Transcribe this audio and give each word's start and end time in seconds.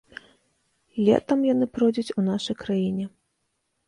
Летам 1.09 1.43
яны 1.53 1.65
пройдуць 1.75 2.13
у 2.21 2.23
нашай 2.31 2.55
краіне. 2.63 3.05